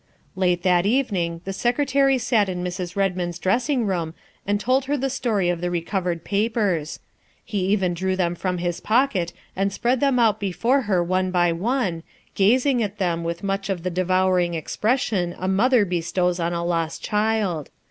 [0.35, 2.95] Late that evening the Secretary sat in Mrs.
[2.95, 4.15] Red mond's dressing room
[4.47, 6.99] and told her the story of the recovered papers.
[7.45, 11.51] He even drew them from his pocket and spread them out before her one by
[11.51, 12.01] one,
[12.33, 17.03] gazing at them with much of the devouring expression a mother bestows on a lost
[17.03, 17.69] child.